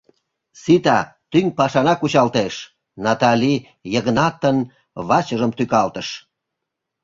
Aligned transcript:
—Сита, 0.61 0.99
тӱҥ 1.31 1.45
пашана 1.57 1.93
кучалтеш,— 1.97 2.55
Натали 3.03 3.53
Йыгнатын 3.93 4.57
вачыжым 5.07 5.51
тӱкалтыш. 5.57 6.07